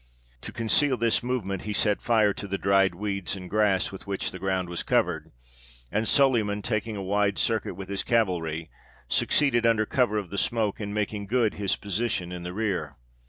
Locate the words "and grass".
3.35-3.91